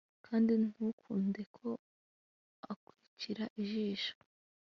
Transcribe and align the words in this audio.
Kandi 0.25 0.51
ntukunde 0.71 1.41
ko 1.55 1.67
akwicira 2.71 3.43
ijisho 3.61 4.13